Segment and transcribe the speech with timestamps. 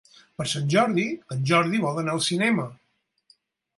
[0.39, 1.03] Per Sant Jordi
[1.35, 2.67] en Jordi vol anar al cinema.